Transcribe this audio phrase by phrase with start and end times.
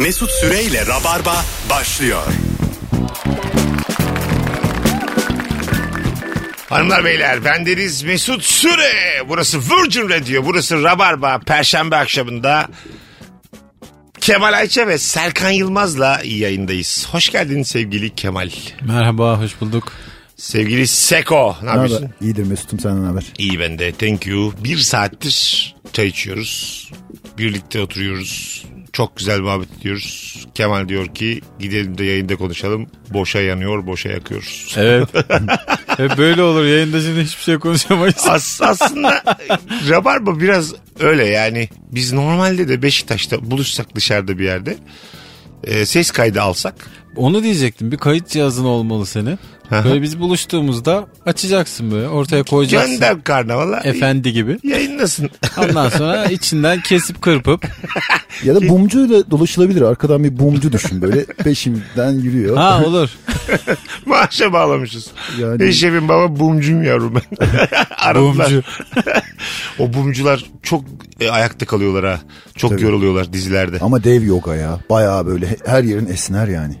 [0.00, 2.22] Mesut Süreyle Rabarba başlıyor.
[6.68, 9.22] Hanımlar beyler bendeniz Mesut Süre.
[9.28, 10.44] Burası Virgin Radio.
[10.46, 11.38] Burası Rabarba.
[11.38, 12.68] Perşembe akşamında
[14.20, 17.06] Kemal Ayça ve Serkan Yılmaz'la yayındayız.
[17.12, 18.50] Hoş geldin sevgili Kemal.
[18.82, 19.92] Merhaba, hoş bulduk.
[20.36, 21.56] Sevgili Seko.
[21.62, 21.80] Ne Ne haber?
[21.82, 22.10] yapıyorsun?
[22.20, 23.24] İyidir Mesut'um senden haber?
[23.38, 23.92] İyi ben de.
[23.92, 24.54] Thank you.
[24.64, 26.90] Bir saattir çay içiyoruz.
[27.38, 28.64] Birlikte oturuyoruz.
[28.92, 30.46] Çok güzel muhabbet ediyoruz.
[30.54, 32.86] Kemal diyor ki gidelim de yayında konuşalım.
[33.10, 34.74] Boşa yanıyor, boşa yakıyoruz.
[34.78, 35.08] Evet.
[35.86, 36.64] Hep böyle olur.
[36.64, 38.26] Yayında şimdi hiçbir şey konuşamayız.
[38.28, 39.22] As, aslında
[39.88, 41.68] Rabarba biraz öyle yani.
[41.92, 44.76] Biz normalde de Beşiktaş'ta buluşsak dışarıda bir yerde
[45.64, 46.74] e, ses kaydı alsak.
[47.16, 47.92] Onu diyecektim.
[47.92, 49.38] Bir kayıt cihazın olmalı senin.
[49.70, 52.08] Böyle biz buluştuğumuzda açacaksın böyle.
[52.08, 52.90] Ortaya koyacaksın.
[52.92, 53.80] Gönder karnavala.
[53.84, 54.58] Efendi gibi.
[54.62, 55.30] Yayınlasın.
[55.58, 57.66] Ondan sonra içinden kesip kırpıp.
[58.44, 59.82] Ya da bumcuyla dolaşılabilir.
[59.82, 62.56] Arkadan bir bumcu düşün böyle peşimden yürüyor.
[62.56, 63.10] Ha olur.
[64.06, 65.06] Maaşa bağlamışız.
[65.40, 67.46] Yani- Eşefim baba bumcuyum yavrum ben.
[67.98, 68.46] Aradılar.
[68.50, 68.62] Bumcu.
[69.78, 70.84] O bumcular çok
[71.20, 72.20] e, ayakta kalıyorlar ha.
[72.56, 72.82] Çok Tabii.
[72.82, 73.78] yoruluyorlar dizilerde.
[73.80, 74.78] Ama dev yoga ya.
[74.90, 76.74] Bayağı böyle her yerin esner yani.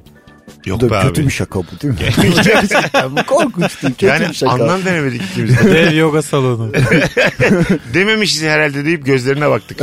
[0.66, 1.26] Yok Bu be kötü abi.
[1.26, 2.34] bir şaka bu değil mi?
[2.44, 3.94] Gerçekten bu korkunç değil.
[3.94, 4.52] Kötü Yani bir şaka.
[4.52, 5.64] anlam veremedik ikimiz de.
[5.74, 6.72] Dev yoga salonu.
[7.94, 9.80] Dememişiz herhalde deyip gözlerine baktık.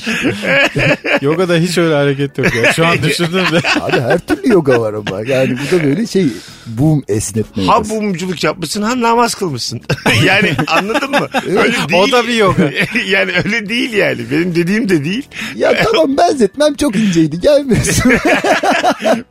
[1.20, 2.72] Yogada hiç öyle hareket yok ya.
[2.72, 3.80] Şu an düşündüm de.
[3.80, 5.20] Abi her türlü yoga var ama.
[5.26, 6.26] Yani bu da böyle şey
[6.66, 7.90] boom esnetme Ha yogası.
[7.90, 9.80] bumculuk yapmışsın ha namaz kılmışsın.
[10.24, 11.28] yani anladın mı?
[11.46, 11.94] Öyle değil.
[11.94, 12.70] O da bir yoga.
[13.06, 14.20] yani öyle değil yani.
[14.30, 15.26] Benim dediğim de değil.
[15.56, 17.40] Ya tamam benzetmem çok inceydi.
[17.40, 18.12] Gelmiyorsun.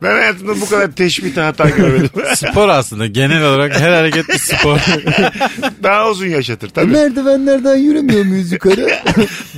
[0.02, 2.10] Ben hayatımda bu kadar teşbih hata görmedim.
[2.34, 3.06] Spor aslında.
[3.06, 4.78] Genel olarak her hareket bir spor.
[5.82, 6.90] Daha uzun yaşatır tabii.
[6.92, 8.90] Merdivenlerden yürümüyor muyuz yukarı?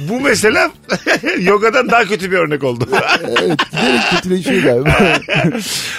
[0.09, 0.71] Bu mesela
[1.41, 2.89] yogadan daha kötü bir örnek oldu.
[3.21, 4.91] evet giderek kötüleşiyor galiba.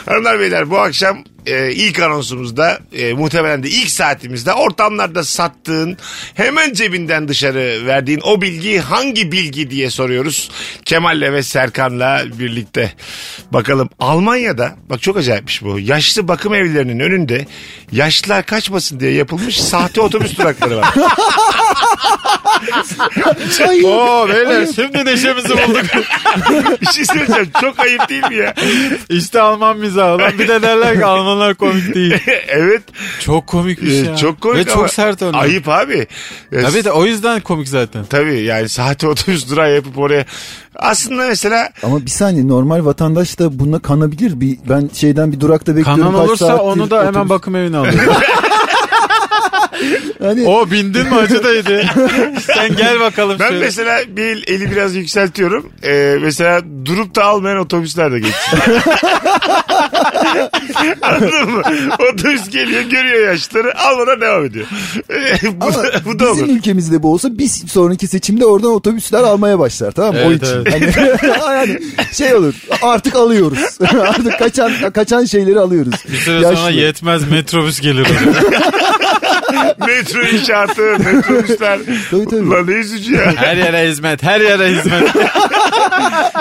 [0.05, 5.97] Hanımlar beyler bu akşam e, ilk anonsumuzda e, muhtemelen de ilk saatimizde ortamlarda sattığın
[6.33, 10.51] hemen cebinden dışarı verdiğin o bilgi hangi bilgi diye soruyoruz.
[10.85, 12.93] Kemal'le ve Serkan'la birlikte.
[13.51, 15.79] Bakalım Almanya'da bak çok acayipmiş bu.
[15.79, 17.45] Yaşlı bakım evlerinin önünde
[17.91, 20.93] yaşlılar kaçmasın diye yapılmış sahte otobüs durakları var.
[23.59, 23.83] Hayır.
[23.83, 25.85] Oo beyler şimdi neşemizi bulduk.
[26.81, 28.53] Bir şey söyleyeceğim çok ayıp değil mi ya?
[29.09, 30.19] İşte Alman mizahı.
[30.19, 32.13] Lan bir de derler ki Almanlar komik değil.
[32.47, 32.81] evet.
[33.19, 34.15] Çok komikmiş e, ya.
[34.15, 35.41] çok komik Ve ama çok sert örnek.
[35.41, 36.07] Ayıp abi.
[36.51, 38.05] E, Tabii de o yüzden komik zaten.
[38.05, 40.25] Tabii yani sahte otobüs durağı yapıp oraya.
[40.75, 44.41] Aslında mesela Ama bir saniye normal vatandaş da buna kanabilir.
[44.41, 46.03] Bir, ben şeyden bir durakta bekliyorum.
[46.03, 47.93] Kanan olursa saattir onu da hemen otobüs- bakım evine alıyor.
[50.19, 51.85] Hani o bindin mi acıdaydı.
[52.55, 53.65] Sen gel bakalım ben şöyle.
[53.65, 55.69] mesela bir el- eli biraz yükseltiyorum.
[55.83, 58.81] Ee, mesela durup da almayan otobüsler de geçiyor.
[61.01, 61.61] Anladın mı?
[62.13, 64.65] Otobüs geliyor görüyor yaşları almadan devam ediyor.
[65.11, 66.55] Ee, bu, ama bu da bizim olur.
[66.57, 70.21] ülkemizde bu olsa bir sonraki seçimde oradan otobüsler almaya başlar tamam mı?
[70.25, 70.55] o Evet, için.
[70.65, 70.97] evet.
[71.41, 71.79] Hani, yani
[72.13, 73.59] şey olur artık alıyoruz.
[74.01, 75.93] artık kaçan kaçan şeyleri alıyoruz.
[76.11, 78.07] Bir süre sonra yetmez metrobüs gelir.
[79.87, 81.79] Metro inşaatı, metrobüsler.
[82.11, 82.49] Tabii, tabii.
[82.49, 83.33] Lan ne üzücü ya.
[83.35, 85.15] her yere hizmet, her yere hizmet.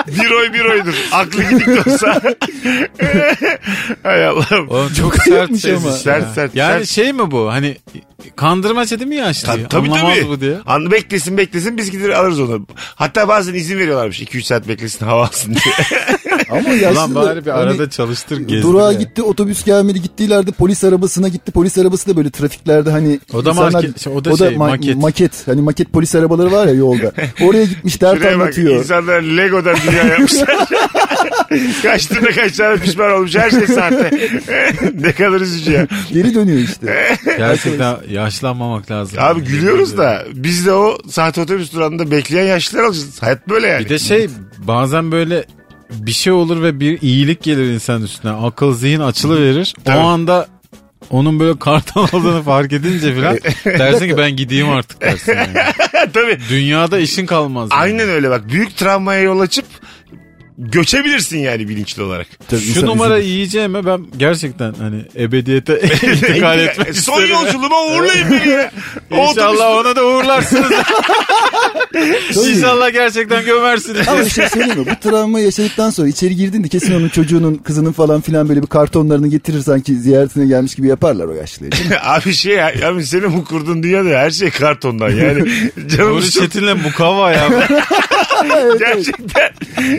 [0.07, 0.93] Bir oy bir oydur.
[1.11, 2.21] Aklı gidik de olsa.
[4.03, 4.69] Hay Allah'ım.
[4.69, 5.85] Oğlum çok sert ses.
[5.85, 5.91] ama.
[5.91, 6.55] Sert sert.
[6.55, 6.87] Yani sert.
[6.87, 7.51] şey mi bu?
[7.51, 7.77] Hani
[8.35, 9.45] kandırmaca değil mi yaşlı?
[9.47, 10.29] Ta- tabii Anlamaz tabii.
[10.29, 10.57] bu diye.
[10.65, 12.67] An beklesin beklesin biz gider alırız onu.
[12.95, 15.75] Hatta bazen izin veriyorlarmış 2-3 saat beklesin hava alsın diye.
[16.49, 18.99] Ama yaşlı Ulan da bari bir hani arada çalıştır gezdir Durağa ya.
[18.99, 23.53] gitti otobüs gelmedi gittiğilerde polis arabasına gitti polis arabası da böyle trafiklerde hani O da
[23.53, 24.95] market- şey, o da şey, maket.
[24.95, 27.11] maket hani maket polis arabaları var ya yolda
[27.43, 30.49] oraya gitmiş dert Şuraya bak anlatıyor insanlar Lego'dan dünya yapmışlar.
[31.83, 34.11] Kaçtığında kaç tane pişman olmuş her şey sahte.
[34.93, 35.87] ne kadar üzücü ya.
[36.13, 39.17] geri dönüyor işte Gerçekten yaşlanmamak lazım.
[39.21, 43.21] Abi gülüyoruz da biz de o sahte otobüs durağında bekleyen yaşlılar olacağız.
[43.21, 43.85] Hayat böyle yani.
[43.85, 45.45] Bir de şey bazen böyle
[45.89, 48.31] bir şey olur ve bir iyilik gelir insan üstüne.
[48.31, 49.73] Akıl zihin açılı verir.
[49.87, 50.47] O anda
[51.09, 55.33] onun böyle kartal olduğunu fark edince filan dersin ki ben gideyim artık dersin.
[55.33, 55.53] yani.
[56.13, 56.37] Tabii.
[56.49, 57.69] Dünyada işin kalmaz.
[57.71, 57.81] yani.
[57.81, 58.49] Aynen öyle bak.
[58.49, 59.65] Büyük travmaya yol açıp
[60.57, 62.27] göçebilirsin yani bilinçli olarak.
[62.47, 67.29] Tabii Şu insan numara yiyeceğime ben gerçekten hani ebediyete intikal etmek Son isterim.
[67.35, 68.71] yolculuğuma uğurlayın beni ya.
[69.11, 70.71] O İnşallah ona da uğurlarsınız.
[71.93, 72.49] Tabii.
[72.49, 74.07] İnşallah gerçekten gömersiniz.
[74.07, 74.85] Ama bir şey söyleyeyim mi?
[74.85, 79.27] Bu travma yaşadıktan sonra içeri girdiğinde kesin onun çocuğunun, kızının falan filan böyle bir kartonlarını
[79.27, 81.33] getirir sanki ziyaretine gelmiş gibi yaparlar o
[81.89, 81.97] mi?
[82.03, 85.49] Abi şey ya, abi senin bu kurduğun dünyada her şey kartondan yani.
[85.87, 87.49] Canım Nuri çok- Çetin'le mukavva ya.
[88.79, 89.51] Gerçekten.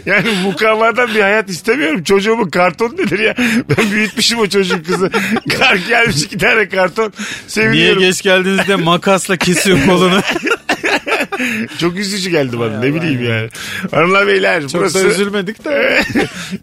[0.07, 2.03] Yani mukavvadan bir hayat istemiyorum.
[2.03, 3.35] Çocuğumun karton nedir ya?
[3.39, 5.11] Ben büyütmüşüm o çocuğun kızı.
[5.59, 7.13] Kar gelmiş iki tane karton.
[7.19, 8.03] Niye Seviniyorum.
[8.03, 10.21] geç geldiğinizde makasla kesiyor kolunu.
[11.79, 12.81] Çok üzücü geldi bana.
[12.81, 13.49] ne bileyim yani.
[13.91, 14.69] Hanımlar beyler.
[14.69, 15.05] Çok burası...
[15.05, 16.03] da üzülmedik de.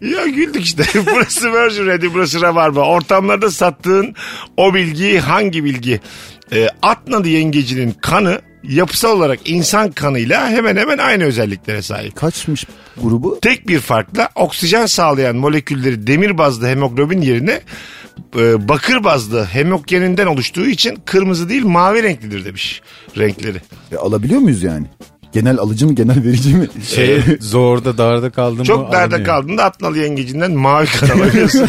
[0.00, 0.84] ya güldük işte.
[1.14, 2.80] burası Virgin Radio, burası Rabarba.
[2.80, 4.14] Ortamlarda sattığın
[4.56, 6.00] o bilgi hangi bilgi?
[6.52, 12.16] Ee, Atnadı yengecinin kanı yapısal olarak insan kanıyla hemen hemen aynı özelliklere sahip.
[12.16, 12.66] Kaçmış
[13.02, 13.38] grubu?
[13.40, 17.60] Tek bir farkla oksijen sağlayan molekülleri demir bazlı hemoglobin yerine
[18.36, 22.82] e, bakır bazlı hemoglobininden oluştuğu için kırmızı değil mavi renklidir demiş
[23.18, 23.58] renkleri.
[23.92, 24.86] E, alabiliyor muyuz yani?
[25.34, 26.68] Genel alıcı mı genel verici mi?
[26.94, 28.64] Şey zorda darda kaldım mı?
[28.64, 29.24] Çok darda alınıyor.
[29.24, 31.68] kaldığında Atnalı yengecinden mavi kan alabiliyorsun.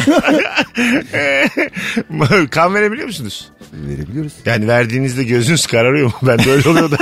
[2.50, 3.48] kan verebiliyor musunuz?
[3.72, 4.32] Verebiliyoruz.
[4.46, 6.12] Yani verdiğinizde gözünüz kararıyor mu?
[6.22, 6.96] Ben de öyle oluyor da.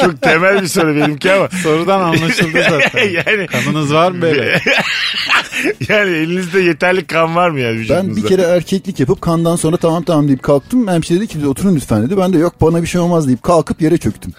[0.00, 1.48] Çok temel bir soru benimki ama.
[1.62, 3.08] Sorudan anlaşıldı zaten.
[3.08, 4.60] Yani- Kanınız var mı böyle?
[5.88, 8.16] Yani elinizde yeterli kan var mı yani Ben vücudunuzda?
[8.16, 10.88] bir kere erkeklik yapıp kandan sonra tamam tamam deyip kalktım.
[10.88, 12.16] Hemşire dedi ki oturun lütfen dedi.
[12.16, 14.32] Ben de yok bana bir şey olmaz deyip kalkıp yere çöktüm.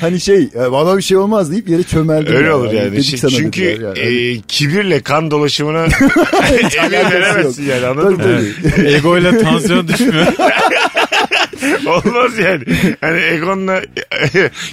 [0.00, 2.34] hani şey e, bana bir şey olmaz deyip yere çömeldim.
[2.36, 2.56] Öyle ya.
[2.56, 2.92] olur yani.
[2.92, 3.98] Dedik Şey- çünkü yani.
[3.98, 5.84] e, kibirle kan dolaşımına
[6.76, 8.42] emin veremezsin yani anladın Tabii, mı?
[8.76, 8.88] tabii.
[8.88, 10.26] Ego ile tansiyon düşmüyor.
[11.86, 12.62] Olmaz yani.
[13.00, 13.80] Hani Egon'la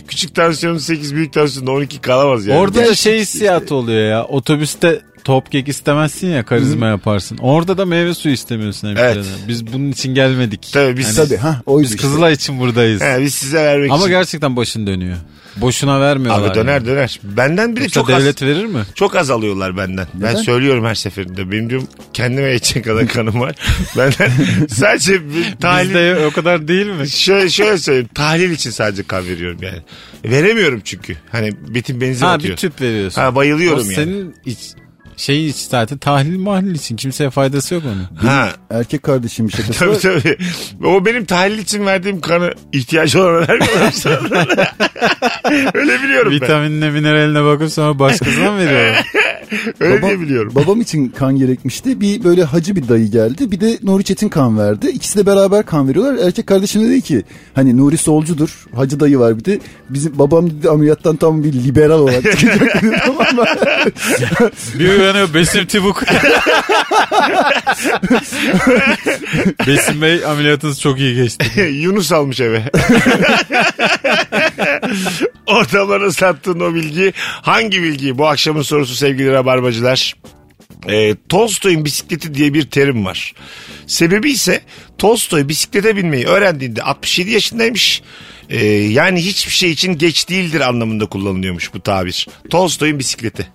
[0.07, 2.59] küçük tansiyonun 8 büyük tansiyonun 12 kalamaz yani.
[2.59, 4.25] Orada da şey hissiyatı oluyor ya.
[4.25, 7.37] Otobüste top kek istemezsin ya karizma yaparsın.
[7.37, 9.13] Orada da meyve suyu istemiyorsun hemşireden.
[9.15, 9.25] Evet.
[9.47, 10.69] Biz bunun için gelmedik.
[10.73, 12.01] Tabii biz- Hani Tabii ha biz işte.
[12.01, 13.01] Kızılay için buradayız.
[13.01, 14.09] He, biz size vermek Ama için.
[14.09, 15.17] gerçekten başın dönüyor.
[15.57, 16.49] Boşuna vermiyorlar.
[16.49, 16.85] Abi döner yani.
[16.85, 17.19] döner.
[17.23, 18.21] Benden bir de Yoksa çok az.
[18.21, 18.79] devlet verir mi?
[18.95, 20.07] Çok az alıyorlar benden.
[20.13, 20.41] Ben Neden?
[20.41, 21.51] söylüyorum her seferinde.
[21.51, 23.55] Benim diyorum kendime yetecek kadar kanım var.
[23.97, 24.31] Benden
[24.69, 25.87] sadece bir tahlil...
[25.89, 27.09] Bizde o kadar değil mi?
[27.09, 28.09] Şöyle, şöyle söyleyeyim.
[28.15, 29.79] Tahlil için sadece kan veriyorum yani.
[30.25, 31.15] Veremiyorum çünkü.
[31.31, 32.51] Hani bitin benzin Ha atıyor.
[32.51, 33.21] bir tüp veriyorsun.
[33.21, 33.95] Ha bayılıyorum o yani.
[33.95, 34.59] senin iç,
[35.17, 38.27] iç zaten tahlil mahlil için kimseye faydası yok onun.
[38.27, 40.37] Ha Erkek kardeşim bir şakası tabii tabii.
[40.85, 44.17] O benim tahlil için verdiğim kanı ihtiyacı olana vermiyorlar sana.
[45.73, 46.41] Öyle biliyorum ben.
[46.41, 49.05] Vitaminine mineraline bakıp sonra başkasına mı veriyorlar?
[49.79, 50.51] Öyle Baba- diye biliyorum.
[50.55, 52.01] Babam için kan gerekmişti.
[52.01, 53.51] Bir böyle hacı bir dayı geldi.
[53.51, 54.87] Bir de Nuri Çetin kan verdi.
[54.87, 56.25] İkisi de beraber kan veriyorlar.
[56.27, 57.23] Erkek kardeşim de dedi ki
[57.53, 58.65] hani Nuri solcudur.
[58.75, 59.59] Hacı dayı var bir de.
[59.89, 62.97] Bizim babam dedi ameliyattan tam bir liberal olarak çıkacak dedi.
[63.05, 63.45] tamam mı?
[64.79, 66.03] Bir uyanıyor Besim Tibuk.
[69.67, 71.61] Besim Bey ameliyatınız çok iyi geçti.
[71.71, 72.63] Yunus almış eve.
[75.47, 78.17] Ortamlara sattığın o bilgi hangi bilgi?
[78.17, 80.15] Bu akşamın sorusu sevgili rabarbacılar.
[80.87, 83.33] E, Tolstoy'un bisikleti diye bir terim var.
[83.87, 84.61] Sebebi ise
[84.97, 88.01] Tolstoy bisiklete binmeyi öğrendiğinde 67 yaşındaymış.
[88.49, 92.27] E, yani hiçbir şey için geç değildir anlamında kullanılıyormuş bu tabir.
[92.49, 93.47] Tolstoy'un bisikleti.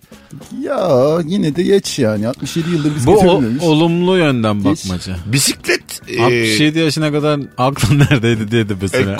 [0.62, 2.28] Ya yine de geç yani.
[2.28, 5.16] 67 yıldır biz Bu o- olumlu yönden bakmaca.
[5.26, 5.82] Bisiklet...
[6.08, 9.12] e, 67 yaşına kadar aklın neredeydi diye de mesela.
[9.12, 9.16] e,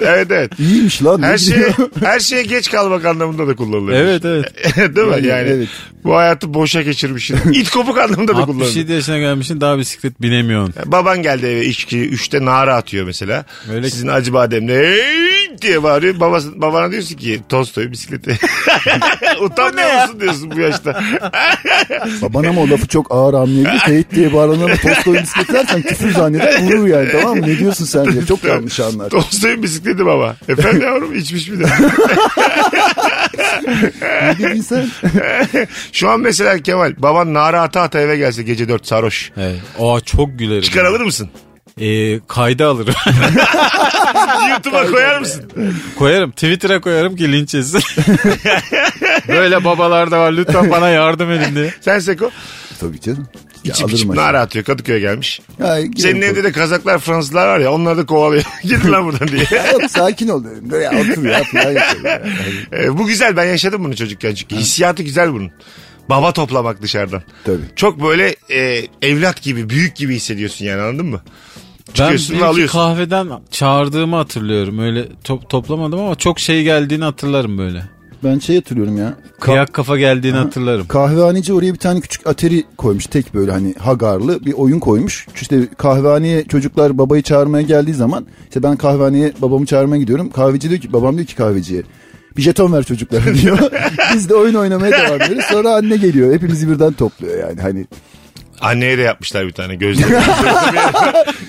[0.00, 0.58] evet evet.
[0.60, 1.22] İyiymiş lan.
[1.22, 1.74] Her şeye, diyor?
[2.00, 3.98] her şeye geç kalmak anlamında da kullanılıyor.
[4.00, 4.46] evet evet.
[4.96, 5.12] Değil mi?
[5.14, 5.68] Yani, Yani evet.
[6.04, 7.52] bu hayatı boşa geçirmişsin.
[7.52, 8.60] İt kopuk anlamında da kullanılıyor.
[8.66, 10.74] 67 yaşına gelmişsin daha bisiklet binemiyorsun.
[10.86, 13.44] Baban geldi eve içki, üçte nara atıyor mesela.
[13.72, 16.20] Öyle- Sizin acı bademle "Hey!" diye bağırıyor.
[16.20, 18.38] Babası, babana diyorsun ki Tolstoy bisikleti.
[19.72, 20.92] Utanmıyor musun diyorsun bu yaşta.
[22.22, 23.78] Baban ama o lafı çok ağır anlayabilir.
[23.86, 27.46] Teyit diye bağıran ama Tolstoy'un bisikleti dersen küfür zanneder vurur yani tamam mı?
[27.46, 28.26] Ne diyorsun sen diye.
[28.26, 29.08] Çok yanlış anlar.
[29.10, 30.36] Tolstoy'un bisikleti baba.
[30.48, 31.66] Efendim yavrum içmiş mi de.
[34.22, 34.86] Ne dedin sen?
[35.92, 39.32] Şu an mesela Kemal baban nara ata ata eve gelse gece dört sarhoş.
[39.36, 39.56] Evet.
[39.80, 40.62] Aa çok gülerim.
[40.62, 41.30] Çıkar alır mısın?
[41.80, 42.94] Ee, kayda alırım.
[44.50, 45.50] YouTube'a koyar mısın?
[45.98, 46.30] koyarım.
[46.30, 47.82] Twitter'a koyarım ki linç etsin.
[49.28, 50.32] Böyle babalar da var.
[50.32, 51.74] Lütfen bana yardım edin diye.
[51.80, 52.30] Sen Seko.
[52.80, 53.28] Tabii canım.
[53.64, 54.16] Ya, içip aşağı.
[54.16, 54.64] nara atıyor.
[54.64, 55.40] Kadıköy'e gelmiş.
[55.58, 58.44] Ya, Senin evde de Kazaklar Fransızlar var ya onlar da kovalıyor.
[58.62, 59.44] Gidin lan buradan diye.
[59.50, 60.70] Ya Yok sakin ol dedim.
[60.70, 61.86] Böyle ya, otur ya falan ya.
[62.72, 65.50] Ee, bu güzel ben yaşadım bunu çocukken çünkü hissiyatı güzel bunun.
[66.08, 67.22] Baba toplamak dışarıdan.
[67.44, 67.62] Tabii.
[67.76, 71.20] Çok böyle e, evlat gibi büyük gibi hissediyorsun yani anladın mı?
[71.90, 72.78] Ben Çıkıyorsun iki alıyorsun.
[72.78, 74.78] kahveden çağırdığımı hatırlıyorum.
[74.78, 77.82] Öyle top, toplamadım ama çok şey geldiğini hatırlarım böyle.
[78.24, 79.14] Ben şey hatırlıyorum ya.
[79.40, 80.86] Kıyak kafa geldiğini hatırlarım.
[80.88, 83.06] Kahvehaneci oraya bir tane küçük ateri koymuş.
[83.06, 85.26] Tek böyle hani hagarlı bir oyun koymuş.
[85.40, 90.30] İşte kahvehaneye çocuklar babayı çağırmaya geldiği zaman işte ben kahvehaneye babamı çağırmaya gidiyorum.
[90.30, 91.82] Kahveci diyor ki babam diyor ki kahveciye
[92.36, 93.58] bir jeton ver çocuklara diyor.
[94.14, 95.44] Biz de oyun oynamaya devam ediyoruz.
[95.50, 96.32] Sonra anne geliyor.
[96.34, 97.60] Hepimizi birden topluyor yani.
[97.60, 97.86] Hani
[98.60, 100.20] Anneye de yapmışlar bir tane gözleme.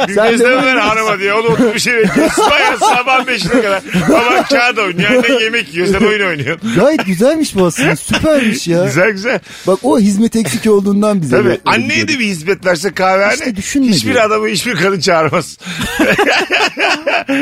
[0.08, 0.56] bir Sen de mi?
[0.65, 1.34] ver hanıma diye.
[1.34, 2.03] O da oturmuş eve.
[2.50, 3.82] Baya sabah beşine kadar.
[4.10, 5.10] Baban kağıt oynuyor.
[5.10, 5.88] Annen yemek yiyor.
[5.88, 6.75] Sen oyun oynuyorsun.
[6.75, 7.96] Gayet güzelmiş bu aslında.
[7.96, 8.86] Süpermiş ya.
[8.86, 9.39] Güzel güzel.
[9.68, 11.38] Bak o hizmet eksik olduğundan bize.
[11.38, 11.50] Tabii.
[11.50, 13.34] öyle Anneye de bir hizmet verse kahvehane.
[13.34, 13.91] İşte düşünmedi.
[13.91, 15.58] hiçbir adamı hiçbir kadın çağırmaz.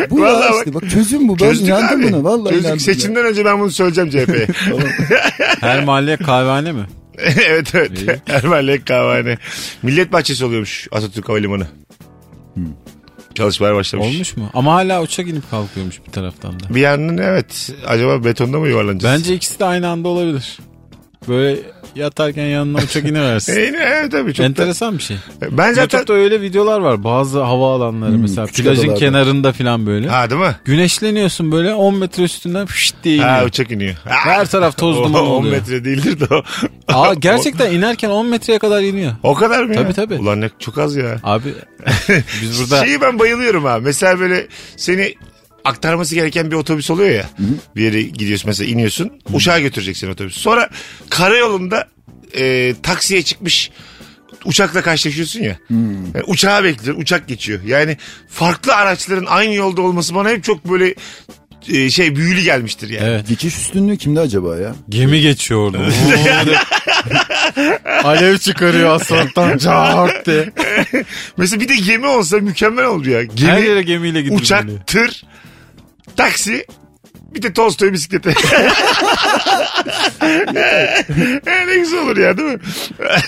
[0.10, 1.34] Bu Vallahi ya bak- işte bak çözüm bu.
[1.34, 2.14] Ben Çözdük inandım abi.
[2.14, 2.24] buna.
[2.24, 2.62] Vallahi Çözdük.
[2.66, 2.80] inandım.
[2.80, 4.48] Seçimden önce ben bunu söyleyeceğim CHP'ye.
[5.62, 6.82] Her mahalleye kahvehane mi?
[7.48, 8.22] evet evet.
[8.28, 9.38] Ermenlek kahvehane.
[9.84, 11.68] Millet bahçesi oluyormuş Atatürk Havalimanı.
[13.36, 14.08] Çalışmalar başlamış.
[14.08, 14.50] Olmuş mu?
[14.54, 16.76] Ama hala uçak inip kalkıyormuş bir taraftan da.
[16.76, 17.72] Bir yandan evet.
[17.88, 19.20] Acaba betonda mı yuvarlanacağız?
[19.20, 20.60] Bence ikisi de aynı anda olabilir.
[21.28, 21.60] Böyle
[21.96, 23.54] yatarken yanına uçak iniversin.
[23.60, 25.18] E, evet tabii çok da- Enteresan bir şey.
[25.52, 25.98] Ben zaten...
[25.98, 27.04] YouTube'da öyle videolar var.
[27.04, 29.00] Bazı hava alanları mesela plajın adalarda.
[29.00, 30.08] kenarında falan böyle.
[30.10, 30.56] Ha değil mi?
[30.66, 33.48] Güneşleniyorsun böyle 10 metre üstünden fışt diye Ha iniyor.
[33.48, 33.96] uçak iniyor.
[34.06, 35.54] Her taraf toz duman 10 oluyor.
[35.54, 36.44] metre değildir de o.
[36.88, 39.12] Aa, gerçekten inerken 10 metreye kadar iniyor.
[39.24, 39.82] O kadar mı ya?
[39.84, 40.16] Tabii, tabii.
[40.16, 41.16] Ulan ne çok az ya.
[41.24, 41.54] Abi
[42.42, 43.80] biz burada Şeyi ben bayılıyorum ha.
[43.82, 44.48] Mesela böyle
[44.78, 45.14] seni
[45.66, 47.30] aktarması gereken bir otobüs oluyor ya.
[47.75, 49.12] Bir yere gidiyorsun mesela iniyorsun.
[49.34, 50.38] Uçağa götüreceksin otobüs.
[50.38, 50.70] Sonra
[51.10, 51.88] karayolunda
[52.38, 53.72] e, taksiye çıkmış
[54.46, 55.58] uçakla karşılaşıyorsun ya.
[55.70, 57.01] Yani uçağı bekliyorsun.
[57.01, 57.60] Uçak geçiyor.
[57.66, 57.98] Yani
[58.30, 60.96] farklı araçların aynı yolda olması bana hep çok böyle
[61.70, 63.10] e, şey büyülü gelmiştir yani.
[63.10, 63.28] Evet.
[63.28, 64.75] Geçiş üstünlüğü kimde acaba ya?
[64.89, 65.80] gemi geçiyor orada.
[68.04, 70.50] Alev çıkarıyor asfalttan çarp diye.
[71.38, 73.24] Mesela bir de gemi olsa mükemmel olur ya.
[73.24, 74.39] Gemi, Her yere gemiyle gidiyor.
[74.42, 75.24] uçak, tır,
[76.20, 76.66] taksi,
[77.34, 78.30] bir de Tolstoy bisikleti.
[81.46, 82.60] ne güzel olur ya değil mi?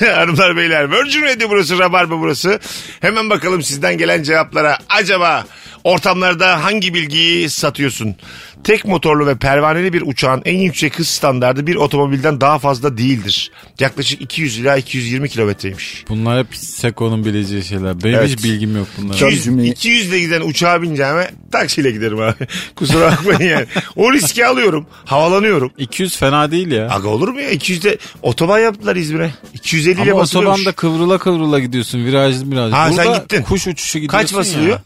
[0.15, 2.59] Hanımlar beyler Virgin Radio burası Rabarba burası.
[3.01, 4.77] Hemen bakalım sizden gelen cevaplara.
[4.89, 5.45] Acaba
[5.83, 8.15] ortamlarda hangi bilgiyi satıyorsun?
[8.63, 13.51] Tek motorlu ve pervaneli bir uçağın en yüksek hız standardı bir otomobilden daha fazla değildir.
[13.79, 16.03] Yaklaşık 200 ila 220 kilometreymiş.
[16.09, 18.03] Bunlar hep Seko'nun bileceği şeyler.
[18.03, 18.29] Benim Evet.
[18.29, 19.17] hiç bilgim yok bunlara.
[19.17, 22.47] Tabii 200, cümleyi- 200 ile giden uçağa bineceğime taksiyle giderim abi.
[22.75, 23.65] Kusura bakmayın yani.
[23.95, 24.85] O riski alıyorum.
[25.05, 25.71] Havalanıyorum.
[25.77, 26.89] 200 fena değil ya.
[26.89, 27.51] Aga olur mu ya?
[27.51, 29.31] 200'de otoban yaptılar İzmir'e.
[29.53, 30.59] 250 ile Ama basılıyormuş.
[30.59, 32.75] otobanda kıvrıla kıvrıla gidiyorsun virajlı virajlı.
[32.75, 33.41] Ha, sen Burada gittin.
[33.43, 34.69] kuş uçuşu gidiyorsun Kaç basılıyor?
[34.69, 34.81] ya.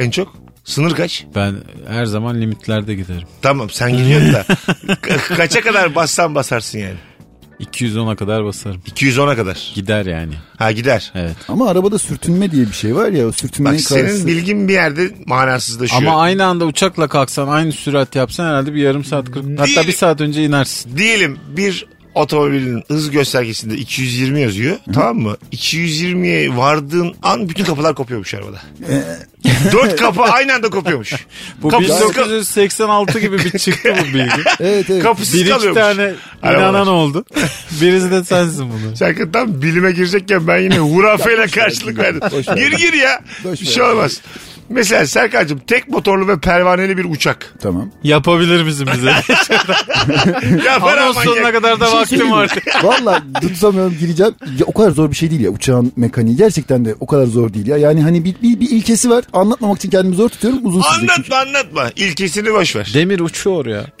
[0.00, 0.34] En çok?
[0.64, 1.24] Sınır kaç?
[1.34, 1.54] Ben
[1.88, 3.28] her zaman limitlerde giderim.
[3.42, 4.40] Tamam sen gidiyorsun da.
[4.88, 6.96] Ka- kaça kadar bassan basarsın yani?
[7.60, 8.80] 210'a kadar basarım.
[8.94, 9.72] 210'a kadar.
[9.74, 10.32] Gider yani.
[10.58, 11.12] Ha gider.
[11.14, 11.36] Evet.
[11.48, 13.26] Ama arabada sürtünme diye bir şey var ya.
[13.26, 14.26] O sürtünmenin Bak senin karşısı.
[14.26, 16.02] bilgin bir yerde manasızlaşıyor.
[16.02, 19.92] Ama aynı anda uçakla kalksan aynı sürat yapsan herhalde bir yarım saat 40 hatta bir
[19.92, 20.96] saat önce inersin.
[20.96, 24.76] Diyelim bir otomobilin hız göstergesinde 220 yazıyor.
[24.94, 25.36] Tamam mı?
[25.52, 28.60] 220'ye vardığın an bütün kapılar kopuyormuş arabada.
[29.72, 31.14] Dört kapı aynı anda kopuyormuş.
[31.62, 34.30] Bu kal- 1986 gibi bir çıktı bu bilgi.
[34.60, 35.02] Evet evet.
[35.02, 35.80] kapısız Bir iki kalıyormuş.
[35.80, 36.12] tane
[36.42, 36.70] Arabalar.
[36.70, 37.24] inanan oldu.
[37.80, 38.96] Birisi de sensin bunu.
[38.96, 42.20] Serkan tam bilime girecekken ben yine hurafeyle karşılık verdim.
[42.32, 42.56] Boş ver.
[42.56, 43.20] Gir gir ya.
[43.44, 43.72] Boş bir ver.
[43.72, 44.20] şey olmaz.
[44.70, 47.54] Mesela Serkan'cığım tek motorlu ve pervaneli bir uçak.
[47.60, 47.90] Tamam.
[48.04, 49.10] Yapabilir misin bize?
[50.66, 52.50] Ya bana Anons sonuna kadar da Bir şey vaktim var.
[52.82, 54.34] Valla tutamıyorum gireceğim.
[54.58, 56.36] Ya, o kadar zor bir şey değil ya uçağın mekaniği.
[56.36, 57.76] Gerçekten de o kadar zor değil ya.
[57.76, 59.24] Yani hani bir, bir, bir ilkesi var.
[59.32, 60.66] Anlatmamak için kendimi zor tutuyorum.
[60.66, 61.10] Uzun sürecek.
[61.16, 61.34] çünkü.
[61.34, 61.90] Anlatma anlatma.
[61.96, 62.90] İlkesini boş ver.
[62.94, 63.86] Demir uçuyor ya.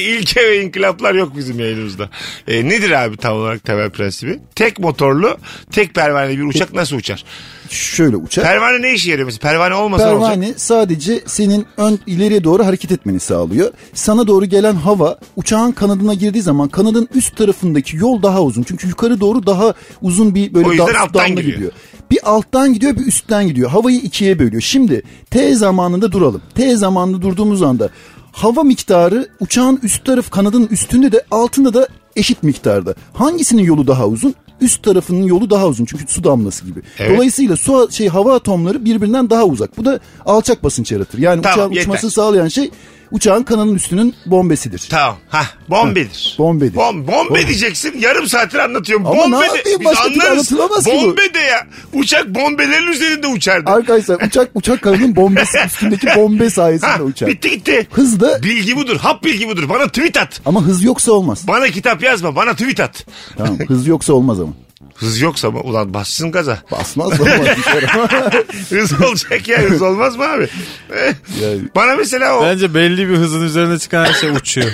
[0.00, 2.10] İlke ve inkılaplar yok bizim yayınımızda.
[2.48, 4.38] E, nedir abi tam olarak temel prensibi?
[4.54, 5.38] Tek motorlu,
[5.72, 7.24] tek pervaneli bir uçak nasıl uçar?
[7.70, 8.44] Şöyle uçak.
[8.44, 9.40] Pervane ne işe yarıyor mesela?
[9.50, 10.28] Pervane olmasa ne olacak?
[10.34, 13.72] Pervane sadece senin ön ileriye doğru hareket etmeni sağlıyor.
[13.94, 18.62] Sana doğru gelen hava uçağın kanadına girdiği zaman kanadın üst tarafındaki yol daha uzun.
[18.62, 21.72] Çünkü yukarı doğru daha uzun bir böyle O yüzden da- alttan damla gidiyor.
[22.10, 23.70] Bir alttan gidiyor bir üstten gidiyor.
[23.70, 24.62] Havayı ikiye bölüyor.
[24.62, 26.42] Şimdi T zamanında duralım.
[26.54, 27.88] T zamanında durduğumuz anda
[28.32, 32.94] hava miktarı uçağın üst taraf kanadın üstünde de altında da eşit miktarda.
[33.12, 34.34] Hangisinin yolu daha uzun?
[34.60, 36.80] Üst tarafının yolu daha uzun çünkü su damlası gibi.
[36.98, 37.16] Evet.
[37.16, 39.78] Dolayısıyla su şey hava atomları birbirinden daha uzak.
[39.78, 41.18] Bu da alçak basınç yaratır.
[41.18, 42.70] Yani Tamam, uçağın uçmasını sağlayan şey
[43.10, 44.86] uçağın kanadının üstünün bombesidir.
[44.90, 45.16] Tamam.
[45.28, 46.34] Ha, bombedir.
[46.38, 46.74] bombedir.
[46.74, 47.98] Bom, bombe diyeceksin.
[48.00, 49.06] Yarım saattir anlatıyorum.
[49.06, 49.80] Ama bombe ne yapayım?
[49.80, 51.06] Biz Başka türlü anlatılamaz ki bu.
[51.06, 51.66] Bombe de ya.
[51.92, 53.70] Uçak bombelerin üzerinde uçardı.
[53.70, 57.28] Arkadaşlar uçak uçak kanadının bombesi üstündeki bombe sayesinde Ha, uçar.
[57.28, 57.88] bitti gitti.
[57.92, 58.96] Hız da Bilgi budur.
[58.96, 59.68] Hap bilgi budur.
[59.68, 60.40] Bana tweet at.
[60.46, 61.44] ama hız yoksa olmaz.
[61.48, 62.36] Bana kitap yazma.
[62.36, 63.06] Bana tweet at.
[63.38, 64.52] Tamam hız yoksa olmaz ama.
[64.98, 65.60] Hız yoksa mı?
[65.60, 66.58] Ulan bassın gaza.
[66.70, 67.26] Basmaz şey.
[68.78, 69.58] Hız olacak ya.
[69.58, 70.48] Hız olmaz mı abi?
[71.42, 72.42] Yani- Bana mesela o.
[72.42, 74.70] Bence belli bir hızın üzerine çıkan her şey uçuyor.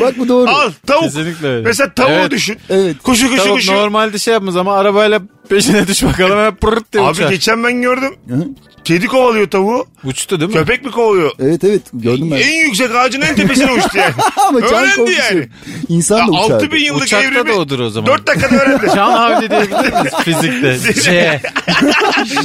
[0.00, 0.50] Bak bu doğru.
[0.50, 1.02] Al tavuk.
[1.04, 1.62] Kesinlikle öyle.
[1.68, 2.30] Mesela tavuğu Evet.
[2.30, 2.58] düşün.
[2.70, 2.96] Evet.
[3.02, 3.72] Kuşu kuşu Tavuk kuşu.
[3.74, 7.30] normalde şey yapmaz ama arabayla peşine düş bakalım hep pırt diye Abi uçar.
[7.30, 8.14] geçen ben gördüm.
[8.28, 8.46] Hı?
[8.84, 9.86] Kedi kovalıyor tavuğu.
[10.04, 10.56] Uçtu değil mi?
[10.56, 11.30] Köpek mi kovalıyor?
[11.40, 12.36] Evet evet gördüm ben.
[12.36, 14.12] En yüksek ağacın en tepesine uçtu yani.
[14.48, 15.18] Ama can Öğrendi korkusu.
[15.34, 15.48] yani.
[15.88, 16.54] İnsan da uçardı.
[16.54, 18.06] 6000 yıllık Uçakta evrimi da odur o zaman.
[18.12, 18.86] 4 dakikada öğrendi.
[18.94, 20.78] Can havli diyebilir miyiz fizikte?
[21.02, 21.40] C.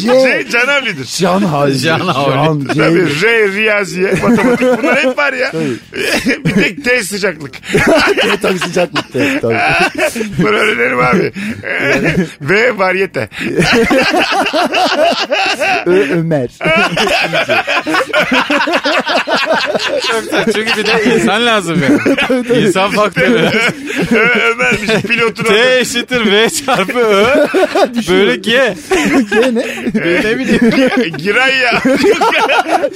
[0.01, 1.05] şey Can Avli'dir.
[1.19, 1.79] Can havli.
[1.79, 2.65] Can havli.
[2.67, 5.51] Can, Tabii R, riyaziye, matematik bunlar hep var ya.
[6.45, 7.53] bir tek T sıcaklık.
[7.71, 7.79] C.
[8.41, 9.19] tabii sıcaklıkta.
[9.41, 9.57] Tabii.
[10.37, 11.31] Bunu öğrenelim abi.
[12.41, 13.29] Ve varyete.
[15.85, 16.49] Ö- Ömer.
[20.45, 21.99] Çünkü bir de insan lazım yani.
[22.67, 23.49] İnsan faktörü.
[24.51, 25.53] Ömer'miş pilotun adı.
[25.53, 27.25] T eşittir V çarpı Ö.
[28.09, 28.75] Böyle G.
[29.31, 29.65] G ne?
[30.23, 30.71] Ne bileyim.
[31.17, 31.81] Giray ya.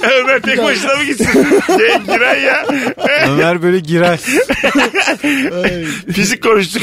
[0.02, 1.26] Ömer tek başına mı gitsin?
[1.68, 2.66] Ge- Giray ya.
[3.28, 4.18] Ömer böyle girer.
[6.12, 6.82] Fizik konuştuk.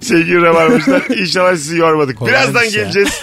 [0.00, 1.02] Sevgili Rabarbacılar.
[1.16, 2.18] İnşallah sizi yormadık.
[2.18, 2.70] Kolaymış Birazdan ya.
[2.70, 3.20] geleceğiz.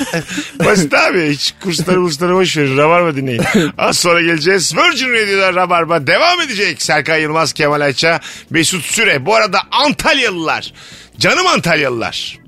[0.66, 1.30] Basit abi.
[1.30, 2.78] Hiç kursları kursları boş verin.
[2.78, 3.42] Rabarba dinleyin.
[3.78, 4.76] Az sonra geleceğiz.
[4.76, 6.82] Virgin Radio'da Rabarba devam edecek.
[6.82, 9.26] Serkan Yılmaz, Kemal Ayça, Mesut Süre.
[9.26, 10.74] Bu arada Antalyalılar.
[11.20, 12.40] Canım Antalyalılar.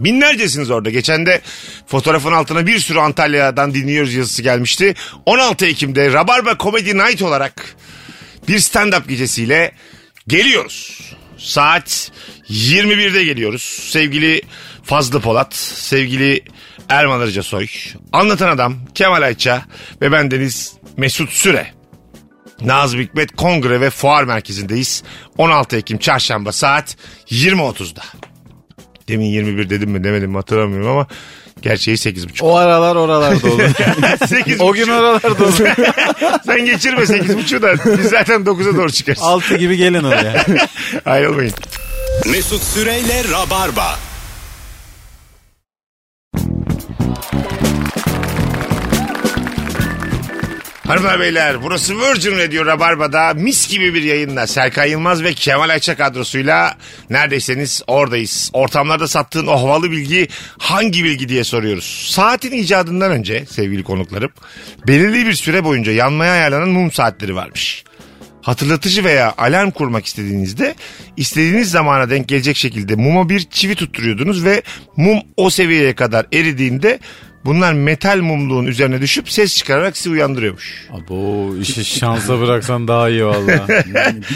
[0.00, 0.90] Binlercesiniz orada.
[0.90, 1.40] Geçen de
[1.86, 4.94] fotoğrafın altına bir sürü Antalya'dan dinliyoruz yazısı gelmişti.
[5.26, 7.76] 16 Ekim'de Rabarba Comedy Night olarak
[8.48, 9.72] bir stand-up gecesiyle
[10.28, 11.00] geliyoruz.
[11.38, 12.10] Saat
[12.50, 13.62] 21'de geliyoruz.
[13.90, 14.42] Sevgili
[14.84, 16.44] Fazlı Polat, sevgili
[16.88, 17.66] Erman Arıca Soy,
[18.12, 19.62] anlatan adam Kemal Ayça
[20.02, 21.66] ve bendeniz Mesut Süre.
[22.60, 25.02] Nazım Hikmet Kongre ve Fuar Merkezi'ndeyiz.
[25.38, 26.96] 16 Ekim Çarşamba saat
[27.30, 28.02] 20.30'da.
[29.08, 31.06] Demin 21 dedim mi demedim mi hatırlamıyorum ama
[31.62, 32.42] gerçeği 8.30.
[32.44, 33.60] O aralar oralarda olur.
[33.62, 34.62] 8.30.
[34.62, 35.58] o gün oralarda olur.
[36.46, 39.22] Sen geçirme 8.30'u da biz zaten 9'a doğru çıkarız.
[39.22, 40.46] 6 gibi gelin oraya.
[41.06, 41.52] Ayrılmayın.
[42.26, 43.98] Mesut Süreyle Rabarba.
[50.90, 55.96] Hanımlar beyler burası Virgin Radio Rabarba'da mis gibi bir yayınla Serkan Yılmaz ve Kemal Ayça
[55.96, 56.76] kadrosuyla
[57.10, 58.50] neredeyseniz oradayız.
[58.52, 60.28] Ortamlarda sattığın o havalı bilgi
[60.58, 62.10] hangi bilgi diye soruyoruz.
[62.10, 64.30] Saatin icadından önce sevgili konuklarım
[64.86, 67.84] belirli bir süre boyunca yanmaya ayarlanan mum saatleri varmış.
[68.42, 70.74] Hatırlatıcı veya alarm kurmak istediğinizde
[71.16, 74.62] istediğiniz zamana denk gelecek şekilde muma bir çivi tutturuyordunuz ve
[74.96, 76.98] mum o seviyeye kadar eridiğinde
[77.44, 80.88] bunlar metal mumluğun üzerine düşüp ses çıkararak sizi uyandırıyormuş.
[80.92, 83.66] Abo işi şansa bıraksan daha iyi valla.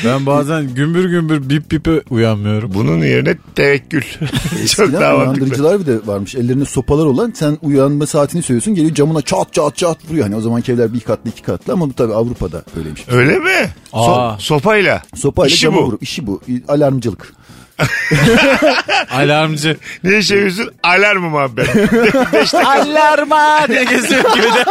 [0.05, 2.71] ben bazen gümbür gümbür bip bipe uyanmıyorum.
[2.75, 4.03] Bunun yerine tevekkül.
[4.21, 5.33] Çok Eskiden daha mantıklı.
[5.45, 6.35] uyandırıcılar bir de varmış.
[6.35, 10.25] Ellerinde sopalar olan sen uyanma saatini söylüyorsun geliyor camına çat çat çat vuruyor.
[10.25, 13.03] Hani o zamanki evler bir katlı iki katlı ama bu tabii Avrupa'da öyleymiş.
[13.09, 13.51] Öyle mi?
[13.93, 14.37] Aa.
[14.39, 15.03] sopayla.
[15.15, 15.87] Sopayla İşi cama bu.
[15.87, 16.41] vurup işi bu.
[16.69, 17.33] Alarmcılık.
[19.11, 19.77] Alarmcı.
[20.05, 20.71] Ne işe yapıyorsun?
[20.83, 22.65] Alarmım abi ben.
[22.65, 24.65] Alarma diye geziyor gibi de.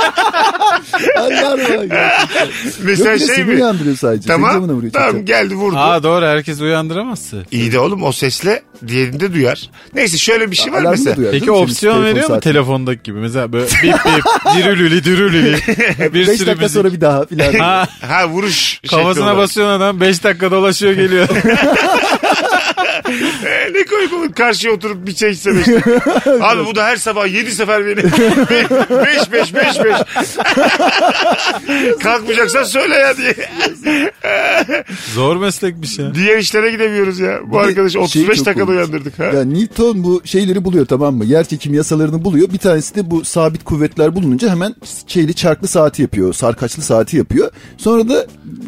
[1.20, 1.84] Alarm var.
[1.84, 2.48] gerçekten.
[2.84, 3.54] Mesela Yok bir de şey mi?
[3.56, 4.28] uyandırıyor sadece.
[4.28, 4.70] Tamam.
[4.70, 4.94] vuruyor.
[4.94, 5.78] Tamam geldi vurdu.
[5.78, 7.46] Aa doğru herkes uyandıramazsın.
[7.52, 9.70] İyi de oğlum o sesle diğerinde duyar.
[9.94, 11.16] Neyse şöyle bir şey var Alarmı mesela.
[11.16, 13.20] duyar, Peki opsiyon veriyor mu telefondaki gibi?
[13.20, 15.58] Mesela böyle bip bip dirülülü dirülülü.
[16.14, 16.70] Bir Beş sürü dakika müzik.
[16.82, 17.54] sonra bir daha filan.
[17.54, 18.80] Ha, Ha vuruş.
[18.90, 21.28] kafasına basıyorsun adam 5 dakika dolaşıyor geliyor.
[23.46, 25.68] Ee, ne olur karşıya oturup bir çay içse beş
[26.42, 28.04] Abi bu da her sabah yedi sefer beni.
[29.06, 29.96] beş beş beş beş.
[32.04, 33.36] Kalkmayacaksan söyle ya diye.
[35.14, 36.16] Zor meslekmiş ya.
[36.16, 37.40] Diğer işlere gidemiyoruz ya.
[37.46, 38.70] Bu şey 35 çok dakikada komik.
[38.70, 39.20] uyandırdık.
[39.20, 39.24] Ha?
[39.24, 41.26] Ya Newton bu şeyleri buluyor tamam mı?
[41.26, 42.50] Yer çekimi yasalarını buluyor.
[42.54, 44.76] Bir tanesi de bu sabit kuvvetler bulununca hemen
[45.08, 46.34] şeyli çarklı saati yapıyor.
[46.34, 47.52] Sarkaçlı saati yapıyor.
[47.78, 48.26] Sonra da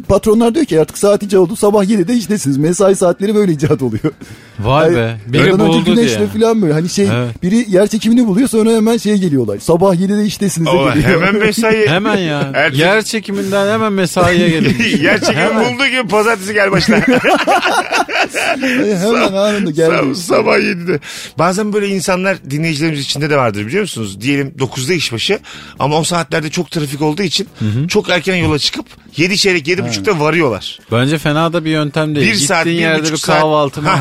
[0.08, 1.56] patronlar diyor ki artık saat icat oldu.
[1.56, 2.56] Sabah 7'de iştesiniz.
[2.56, 4.12] Mesai saatleri böyle icat oluyor.
[4.60, 5.16] Vay be.
[5.26, 6.28] Biri buldu güneşle diye.
[6.42, 6.72] falan böyle.
[6.72, 7.42] Hani şey Evet.
[7.42, 9.58] biri yer çekimini buluyor sonra hemen şeye geliyorlar.
[9.58, 10.68] Sabah 7'de iştesiniz.
[10.68, 11.88] O hemen mesai.
[11.88, 12.40] Hemen ya.
[12.54, 14.76] Ertesi- Yer çekiminden hemen mesaiye gelin.
[15.02, 16.96] Yer çekimi bulduğu gibi pazartesi gel başla.
[18.60, 19.90] hemen anında geldi.
[19.94, 21.00] Sab- sabah 7'de.
[21.38, 24.20] Bazen böyle insanlar dinleyicilerimiz içinde de vardır biliyor musunuz?
[24.20, 25.38] Diyelim 9'da işbaşı
[25.78, 27.48] ama o saatlerde çok trafik olduğu için
[27.88, 30.78] çok erken yola çıkıp 7 çeyrek 7.30'da varıyorlar.
[30.92, 32.26] Bence fena da bir yöntem değil.
[32.26, 33.42] Bir Gittiğin saat, bir yerde bir saat.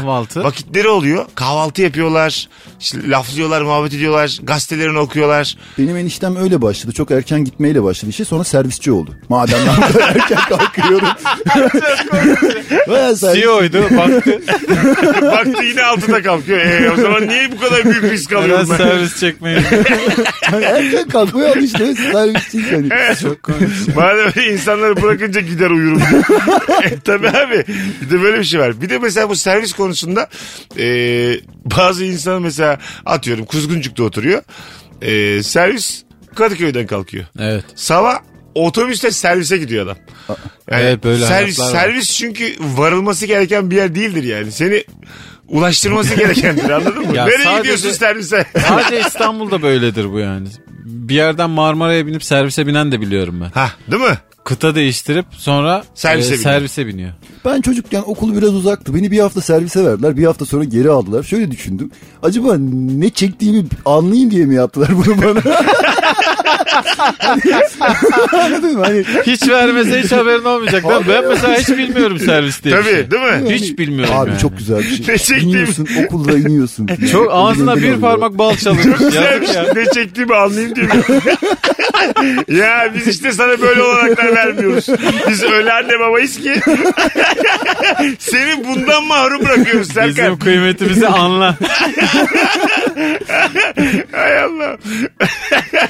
[0.05, 0.43] Kahvaltı.
[0.43, 1.25] Vakitleri oluyor.
[1.35, 2.47] Kahvaltı yapıyorlar.
[2.79, 4.39] işte laflıyorlar, muhabbet ediyorlar.
[4.43, 5.57] Gazetelerini okuyorlar.
[5.77, 6.93] Benim eniştem öyle başladı.
[6.93, 8.25] Çok erken gitmeyle başladı işe.
[8.25, 9.15] Sonra servisçi oldu.
[9.29, 11.07] Madem ben bu kadar erken kalkıyorum.
[12.87, 14.41] Bayağı servis- CEO'ydu baktı.
[15.21, 16.59] Baktı yine 6'da kalkıyor.
[16.59, 18.77] E, o zaman niye bu kadar büyük risk Biraz alıyorum ben?
[18.77, 19.57] servis çekmeyi.
[20.63, 21.95] erken kalkmaya alıştı.
[21.95, 22.89] Servisçi hani.
[23.21, 23.95] Çok komik.
[23.95, 26.01] Madem öyle insanları bırakınca gider uyurum
[26.83, 27.65] e, tabii abi.
[28.01, 28.81] Bir de böyle bir şey var.
[28.81, 30.27] Bir de mesela bu servis konusunda
[30.77, 30.87] e,
[31.65, 34.43] bazı insan mesela atıyorum Kuzguncuk'ta oturuyor.
[35.01, 36.03] E, servis
[36.35, 37.25] Kadıköy'den kalkıyor.
[37.39, 37.65] Evet.
[37.75, 38.19] Sabah
[38.55, 39.97] otobüste servise gidiyor adam.
[40.71, 44.51] Yani Evet, böyle servis, servis çünkü varılması gereken bir yer değildir yani.
[44.51, 44.83] Seni
[45.47, 47.15] ulaştırması gerekendir anladın mı?
[47.15, 48.45] Ya Nereye sadece- gidiyorsun servise?
[48.67, 50.47] Sadece İstanbul'da böyledir bu yani.
[50.85, 53.49] Bir yerden Marmara'ya binip servise binen de biliyorum ben.
[53.49, 54.17] ha değil mi?
[54.43, 56.43] Kıta değiştirip sonra Servise e, biniyor.
[56.43, 57.11] servise biniyor.
[57.45, 58.95] Ben çocukken okul biraz uzaktı.
[58.95, 60.17] Beni bir hafta servise verdiler.
[60.17, 61.23] Bir hafta sonra geri aldılar.
[61.23, 61.91] Şöyle düşündüm.
[62.23, 62.55] Acaba
[62.97, 65.41] ne çektiğimi anlayayım diye mi yaptılar bunu bana?
[68.33, 68.83] Anladın mı?
[68.85, 70.83] Hani Hiç vermese hiç haberin olmayacak.
[70.89, 72.75] Ben, ben mesela hiç bilmiyorum servis diye.
[72.75, 73.11] Tabii şey.
[73.11, 73.51] değil mi?
[73.53, 74.39] Hiç bilmiyorum Abi yani.
[74.39, 75.05] çok güzel bir şey.
[75.07, 76.89] Ne çektiğimi- İniyorsun okulda iniyorsun.
[77.11, 77.99] Çok ağzına bir alıyor.
[78.01, 79.15] parmak bal çalınmış.
[79.15, 79.65] Ya.
[79.75, 80.87] ne çektiğimi anlayayım diye.
[82.59, 84.87] ya biz işte sana böyle olanaklar vermiyoruz.
[85.29, 86.53] Biz öyle anne babayız ki.
[88.19, 90.09] Seni bundan mahrum bırakıyoruz Serkan.
[90.09, 91.55] Bizim kıymetimizi anla.
[94.11, 94.77] Hay Allah.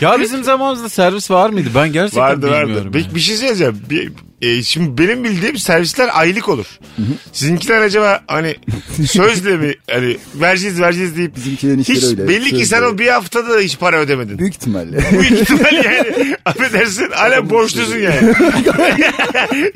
[0.01, 1.69] ya bizim zamanımızda servis var mıydı?
[1.75, 2.67] Ben gerçekten Vardı vardı.
[2.67, 2.91] bilmiyorum.
[2.93, 3.15] Peki yani.
[3.15, 3.77] bir şey söyleyeceğim.
[3.89, 6.65] Bir, e, şimdi benim bildiğim servisler aylık olur.
[7.33, 8.55] Sizinkiler acaba hani
[9.07, 12.27] sözle mi hani vereceğiz vereceğiz deyip Bizimkilerin hiç öyle.
[12.27, 14.39] belli ki sen o bir haftada da hiç para ödemedin.
[14.39, 14.97] Büyük ihtimalle.
[15.11, 16.13] Büyük ihtimal yani
[16.45, 18.33] affedersin hala borçlusun yani.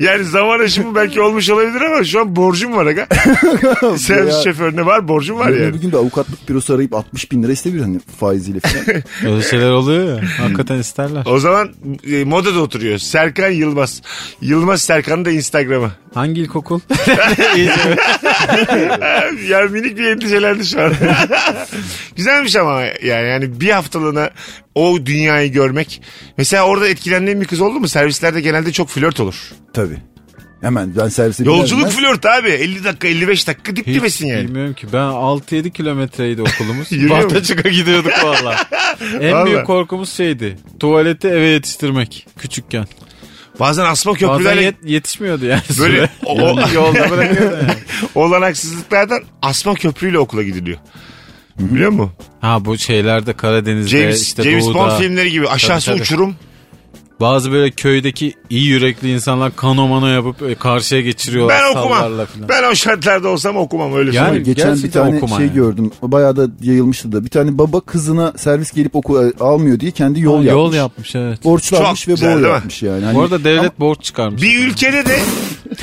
[0.00, 3.06] yani zaman aşımı belki olmuş olabilir ama şu an borcum var aga.
[3.96, 5.74] Servis şoförüne var borcum var yani.
[5.74, 9.02] bir gün de avukatlık bürosu arayıp 60 bin lira istebilir hani faiziyle falan.
[9.32, 10.24] Öyle şeyler oluyor ya.
[10.38, 11.22] Hakikaten isterler.
[11.26, 11.70] O zaman
[12.12, 12.98] e, modada oturuyor.
[12.98, 14.02] Serkan Yılmaz.
[14.40, 15.92] Yılmaz Serkan'ın da Instagram'ı.
[16.14, 16.80] Hangi ilkokul?
[19.48, 20.92] ya minik bir endişelendi şu an.
[22.16, 24.30] Güzelmiş ama yani yani bir haftalığına
[24.74, 26.02] o dünyayı görmek.
[26.36, 27.88] Mesela orada etkilendiğin bir kız oldu mu?
[27.88, 29.52] Servislerde genelde çok flört olur.
[29.74, 29.96] Tabii.
[30.60, 31.98] Hemen ben servise Yolculuk binerdim.
[31.98, 32.48] flört abi.
[32.48, 34.44] 50 dakika 55 dakika dip Hiç dibesin yani.
[34.48, 34.86] Bilmiyorum ki.
[34.92, 36.90] Ben 6-7 kilometreydi okulumuz.
[37.10, 38.56] Bahtaçık'a gidiyorduk valla.
[39.20, 39.46] En Vallahi.
[39.46, 40.58] büyük korkumuz şeydi.
[40.80, 42.26] Tuvaleti eve yetiştirmek.
[42.38, 42.86] Küçükken.
[43.60, 45.62] Bazen asma Bazen köprülerle yet- yetişmiyordu yani.
[45.78, 47.74] Böyle o- Yani yolda bırakıyordu yani.
[48.14, 50.78] olanaksızlıklardan asma köprüyle okula gidiliyor.
[51.58, 52.12] Biliyor musun?
[52.40, 54.78] Ha bu şeylerde Karadeniz'de James, işte James doğuda.
[54.78, 56.02] Bond filmleri gibi aşağısı Tabii, tabii.
[56.02, 56.36] uçurum.
[57.20, 61.98] Bazı böyle köydeki iyi yürekli insanlar kanomano yapıp e, karşıya geçiriyorlar Ben okumam.
[61.98, 62.48] sallarla falan.
[62.48, 64.44] Ben o şartlarda olsam okumam öyle Yani- söyleyeyim.
[64.44, 65.54] Geçen bir tane okuma şey yani.
[65.54, 65.90] gördüm.
[66.02, 67.24] Bayağı da yayılmıştı da.
[67.24, 70.52] Bir tane baba kızına servis gelip oku almıyor diye kendi yol Ha, yapmış.
[70.52, 71.44] Yol yapmış evet.
[71.44, 73.04] Borçlanmış Çok ve güzel, bol yapmış yani.
[73.04, 74.42] Hani Bu arada devlet borç çıkarmış.
[74.42, 75.18] Bir ülkede de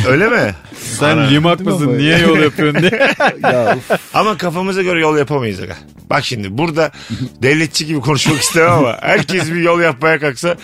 [0.07, 0.55] öyle mi?
[0.99, 1.97] Sen limak Değil mi mısın ama?
[1.97, 2.91] niye yol yapıyorsun diye.
[3.43, 3.77] ya,
[4.13, 5.75] Ama kafamıza göre yol yapamayız aga.
[6.09, 6.91] Bak şimdi burada
[7.41, 10.55] devletçi gibi konuşmak istemem ama herkes bir yol yapmaya kalksa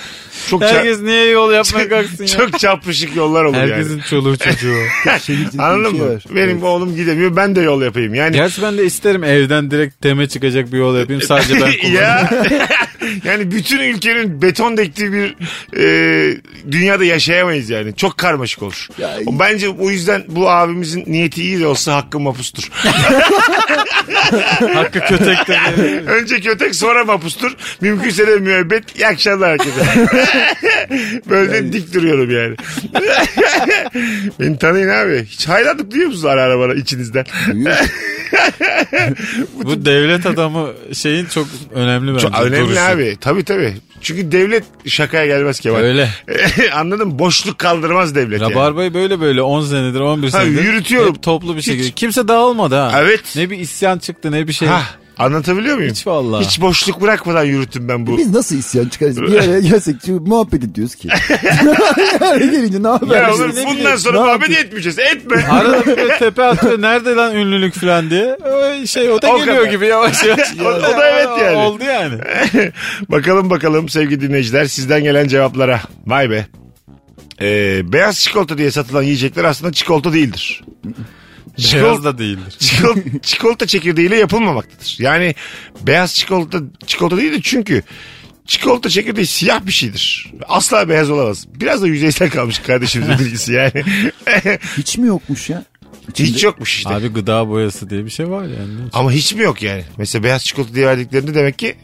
[0.49, 2.27] çok Herkes niye yol yapmaya kalksın ya?
[2.27, 4.01] çok çapışık yollar olur Herkesin yani.
[4.09, 4.75] çoluğu çocuğu.
[5.21, 6.19] şey Anladın şey mı?
[6.29, 6.63] Benim Evet.
[6.63, 8.13] oğlum gidemiyor ben de yol yapayım.
[8.15, 11.21] Yani Gerçi ben de isterim evden direkt teme çıkacak bir yol yapayım.
[11.21, 11.95] Sadece ben kullanayım.
[11.95, 12.29] ya
[13.23, 15.35] yani bütün ülkenin beton dektiği bir
[15.77, 16.37] e,
[16.71, 17.95] dünyada yaşayamayız yani.
[17.95, 18.87] Çok karmaşık olur.
[18.97, 22.69] Ya- Bence o yüzden bu abimizin niyeti iyi de olsa hakkı mapustur.
[24.73, 25.59] Hakkı kötekte.
[26.07, 27.55] Önce kötek sonra mapustur.
[27.81, 28.95] Mümkünse de müebbet.
[28.95, 29.81] İyi akşamlar herkese.
[31.29, 32.55] Böyle de dik duruyorum yani.
[34.39, 35.25] Beni tanıyın abi.
[35.29, 37.25] Hiç hayranlık duyuyor musunuz ara ara bana içinizden?
[39.63, 42.19] Bu devlet adamı şeyin çok önemli bence.
[42.27, 42.81] Çok önemli duruşu.
[42.81, 43.17] abi.
[43.21, 43.73] Tabii tabii.
[44.01, 45.79] Çünkü devlet şakaya gelmez Kemal.
[45.79, 46.09] Öyle.
[46.73, 47.19] Anladın mı?
[47.19, 48.51] Boşluk kaldırmaz devlet yani.
[48.53, 50.63] Rabarba'yı böyle böyle 10 senedir 11 Ha, senedir.
[50.63, 51.15] yürütüyorum.
[51.15, 51.65] Hep toplu bir Hiç.
[51.65, 51.91] şekilde.
[51.91, 52.91] Kimse dağılmadı ha.
[52.97, 53.21] Evet.
[53.35, 54.67] Ne bir isyan çıktı ne bir şey.
[54.67, 54.81] Ha,
[55.17, 55.91] anlatabiliyor muyum?
[55.91, 56.45] Hiç vallahi.
[56.45, 58.17] Hiç boşluk bırakmadan yürüttüm ben bu.
[58.17, 59.21] Biz nasıl isyan çıkarız?
[59.21, 61.07] Bir araya gelsek şimdi muhabbet ediyoruz ki.
[62.21, 63.21] yani gelince ne haber?
[63.21, 64.65] Ya oğlum ne bundan bileyim, sonra ne muhabbet yapayım?
[64.67, 64.99] etmeyeceğiz.
[64.99, 65.43] Etme.
[65.49, 66.81] Arada bir de tepe atıyor.
[66.81, 68.37] Nerede lan ünlülük falan diye.
[68.81, 69.69] O şey o da O geliyor kadar.
[69.71, 70.53] gibi yavaş yavaş.
[70.61, 71.57] O- o da evet yani.
[71.57, 72.15] Oldu yani.
[73.09, 75.81] bakalım bakalım sevgili dinleyiciler sizden gelen cevaplara.
[76.07, 76.45] Vay be.
[77.41, 80.63] Ee, beyaz çikolata diye satılan yiyecekler aslında çikolata değildir.
[81.73, 82.55] Beyaz da değildir.
[82.59, 84.95] Çikolata, çikolata çekirdeğiyle yapılmamaktadır.
[84.99, 85.35] Yani
[85.81, 87.83] beyaz çikolata çikolata değildir çünkü
[88.45, 90.31] çikolata çekirdeği siyah bir şeydir.
[90.47, 91.47] Asla beyaz olamaz.
[91.55, 93.83] Biraz da yüzeysel kalmış kardeşimizin bilgisi yani.
[94.77, 95.63] Hiç mi yokmuş ya?
[96.09, 96.89] İçinde- hiç yokmuş işte.
[96.89, 98.73] Abi gıda boyası diye bir şey var yani.
[98.93, 99.83] Ama hiç mi yok yani?
[99.97, 101.75] Mesela beyaz çikolata diye verdiklerinde demek ki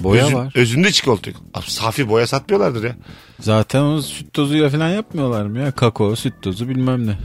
[0.00, 0.52] Boya özün- var.
[0.56, 1.40] özünde çikolata yok.
[1.54, 2.96] Abi, safi boya satmıyorlardır ya.
[3.40, 5.70] Zaten onu süt tozuyla falan yapmıyorlar mı ya?
[5.72, 7.18] Kakao, süt tozu bilmem ne.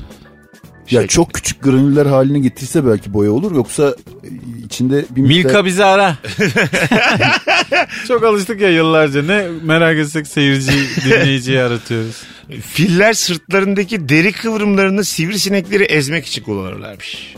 [0.91, 4.29] Ya Şey- çok küçük granüller haline getirse belki boya olur yoksa e,
[4.65, 5.43] içinde bir miktar...
[5.45, 6.17] Milka bizi ara.
[8.07, 9.23] Çok alıştık ya yıllarca.
[9.23, 10.71] Ne merak etsek seyirci,
[11.05, 12.23] dinleyiciyi aratıyoruz.
[12.61, 17.35] Filler sırtlarındaki deri kıvrımlarını sivrisinekleri ezmek için kullanırlarmış.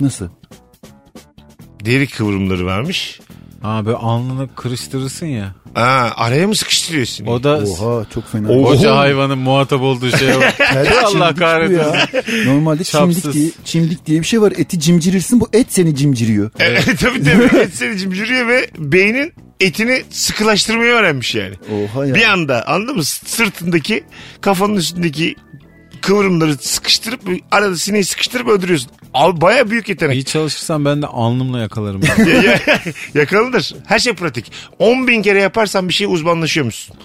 [0.00, 0.28] Nasıl?
[1.84, 3.20] Deri kıvrımları varmış.
[3.62, 5.54] Ha böyle alnını kırıştırırsın ya.
[5.78, 7.30] Ha, araya mı sıkıştırıyor seni?
[7.30, 8.48] O da Oha çok fena.
[8.48, 8.68] Oha.
[8.68, 10.54] koca hayvanın muhatap olduğu şey var.
[11.04, 12.46] Allah çimdik kahretsin.
[12.46, 13.34] Normalde çimdik Çapsız.
[13.34, 14.52] diye, çimdik diye bir şey var.
[14.56, 16.50] Eti cimcirirsin bu et seni cimciriyor.
[16.58, 16.84] Evet.
[17.00, 17.58] tabii tabii.
[17.60, 21.54] Et seni cimciriyor ve beynin etini sıkılaştırmayı öğrenmiş yani.
[21.94, 22.14] Oha ya.
[22.14, 23.04] Bir anda anladın mı?
[23.04, 24.04] Sırtındaki
[24.40, 25.34] kafanın üstündeki
[26.12, 28.90] kıvrımları sıkıştırıp arada sineği sıkıştırıp öldürüyorsun.
[29.14, 30.14] Al baya büyük yetenek.
[30.16, 32.00] İyi çalışırsan ben de alnımla yakalarım.
[32.28, 32.60] Ya- ya-
[33.14, 33.74] Yakalanır.
[33.86, 34.52] Her şey pratik.
[34.78, 36.96] 10 bin kere yaparsan bir şey uzmanlaşıyor musun?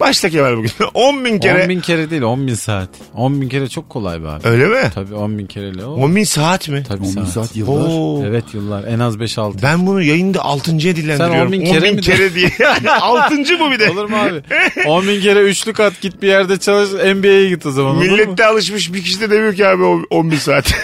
[0.00, 0.70] Başla Kemal bugün.
[0.94, 1.62] 10 bin kere.
[1.64, 2.88] 10 bin kere değil 10 bin saat.
[3.14, 4.48] 10 bin kere çok kolay be abi.
[4.48, 4.90] Öyle mi?
[4.94, 5.92] Tabii 10 bin kereyle o.
[5.94, 6.84] 10 bin saat mi?
[6.88, 7.28] Tabii 10 bin saat.
[7.28, 7.86] saat yıllar.
[7.88, 8.22] Oo.
[8.26, 9.62] Evet yıllar en az 5-6.
[9.62, 11.34] Ben bunu yayında 6.ya dillendiriyorum.
[11.34, 12.50] Sen 10 bin kere mi kere diye.
[13.00, 13.36] 6.
[13.60, 13.90] bu bir de.
[13.90, 14.42] Olur mu abi?
[14.86, 17.96] 10 bin kere üçlük at git bir yerde çalış NBA'ye git o zaman?
[17.96, 20.74] Millet de alışmış bir kişi de demiyor ki abi o 10 bin saat.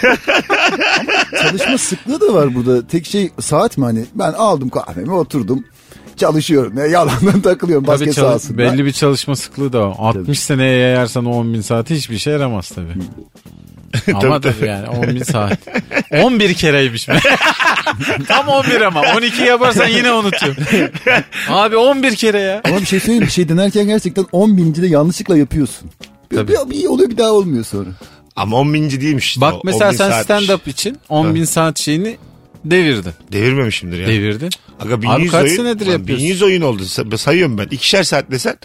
[1.41, 2.87] Çalışma sıklığı da var burada.
[2.87, 4.05] Tek şey saat mi hani?
[4.15, 5.63] Ben aldım kahvemi oturdum.
[6.17, 6.77] Çalışıyorum.
[6.77, 8.57] Ya, yalandan takılıyorum Tabii basket çalış- sahasında.
[8.57, 9.95] belli bir çalışma sıklığı da var.
[9.99, 12.87] 60 seneye yayarsan o 10 bin saat hiçbir şey yaramaz tabii.
[14.13, 15.59] ama Tabii, tabii yani 10 bin saat.
[16.11, 17.05] 11 kereymiş.
[18.27, 20.63] Tam 11 ama 12 yaparsan yine unutuyorum.
[21.49, 22.61] Abi 11 kere ya.
[22.65, 25.89] Ama bir şey söyleyeyim bir şey denerken gerçekten 10 bininci de yanlışlıkla yapıyorsun.
[26.31, 26.51] Bir, Tabii.
[26.51, 27.89] bir, bir iyi oluyor bir daha olmuyor sonra.
[28.35, 29.25] Ama 10 binci değilmiş.
[29.27, 32.17] işte Bak o, 10 mesela sen stand-up için 10 bin saat şeyini
[32.65, 33.13] devirdin.
[33.31, 34.07] Devirmemişimdir ya.
[34.07, 34.49] Devirdin.
[34.79, 36.25] Aga 1100 Abi kaç oyun, senedir Lan yapıyorsun?
[36.25, 36.83] 1100 oyun oldu.
[36.83, 37.67] Sa- Sayıyorum ben.
[37.71, 38.57] İkişer saat desen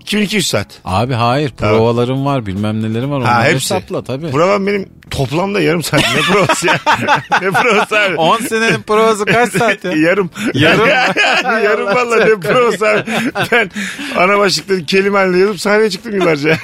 [0.00, 0.66] 2200 saat.
[0.84, 3.16] Abi hayır provalarım var bilmem nelerim var.
[3.16, 3.54] Onları hepsi.
[3.54, 4.30] hesapla tabii.
[4.30, 6.00] Program benim toplamda yarım saat.
[6.14, 6.80] Ne provası ya?
[7.42, 8.14] ne provası abi?
[8.16, 9.92] 10 senenin provası kaç saat ya?
[9.92, 10.30] Yarım.
[10.54, 10.88] Yarım.
[11.64, 13.04] Yarım valla ne provası abi.
[13.52, 13.70] Ben
[14.16, 16.58] ana başlıkları kelime haline yazıp sahneye çıktım yıllarca.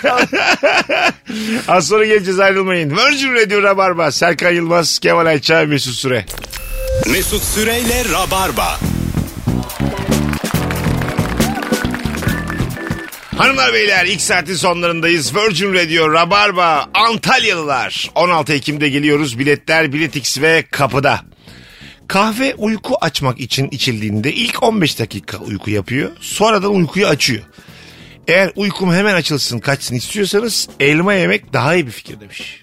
[1.69, 2.91] Az sonra geleceğiz ayrılmayın.
[2.91, 4.11] Virgin Radio Rabarba.
[4.11, 6.25] Serkan Yılmaz, Kemal Ayça, Mesut Süre.
[7.05, 8.81] Mesut Süreyle Rabarba.
[13.37, 15.35] Hanımlar beyler ilk saatin sonlarındayız.
[15.37, 18.11] Virgin Radio Rabarba Antalyalılar.
[18.15, 19.39] 16 Ekim'de geliyoruz.
[19.39, 21.21] Biletler Biletix ve kapıda.
[22.09, 26.11] Kahve uyku açmak için içildiğinde ilk 15 dakika uyku yapıyor.
[26.21, 27.43] Sonradan uykuyu açıyor.
[28.29, 32.61] Eğer uykum hemen açılsın kaçsın istiyorsanız elma yemek daha iyi bir fikir demiş.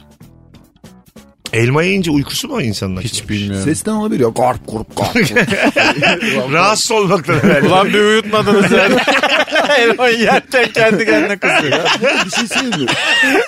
[1.54, 3.30] Elma yiyince uykusu mu insanın Hiç açılmış?
[3.30, 3.64] bilmiyorum.
[3.66, 4.28] Sesten olabilir ya.
[4.30, 5.16] Garp grup garp.
[6.54, 7.68] Rahatsız olmaktan herhalde.
[7.68, 8.96] Ulan bir uyutmadınız yani.
[9.80, 11.80] Elmayı yerken kendi kendine kızıyor.
[12.26, 12.90] bir şey söyleyeyim?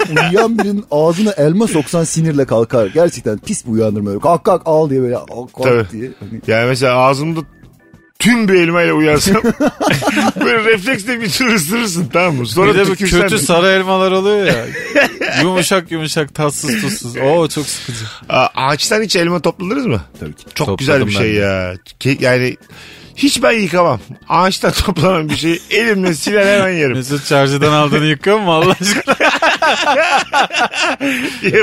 [0.10, 2.86] Uyuyan birinin ağzına elma soksan sinirle kalkar.
[2.88, 4.10] Gerçekten pis bir uyandırma.
[4.10, 4.20] öyle.
[4.20, 5.88] Kalk kalk al diye böyle al, kalk Tabii.
[5.91, 6.10] diye.
[6.20, 7.39] Hani Yani mesela ağzımda
[8.26, 9.36] tüm bir elmayla uyansam
[10.46, 12.46] böyle refleksle bir tür ısırırsın tamam mı?
[12.48, 14.66] Sonra Bir de bu tükürsen kötü sarı elmalar oluyor ya.
[15.42, 17.18] yumuşak yumuşak tatsız tuzsuz.
[17.18, 18.06] Oo çok sıkıcı.
[18.30, 20.02] Aa, ağaçtan hiç elma topladınız mı?
[20.20, 20.44] tabii ki.
[20.56, 21.74] Çok Topladım güzel bir şey ben ya.
[22.00, 22.58] Ke- Yani
[23.15, 23.99] hiç ben yıkamam.
[24.30, 26.97] Ağaçtan toplanan bir şeyi elimle siler hemen yerim.
[26.97, 29.15] Mesut çarşıdan aldığını yıkıyor mu Allah aşkına?